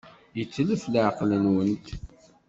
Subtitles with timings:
[0.37, 1.85] Yetlef leɛqel-nwent.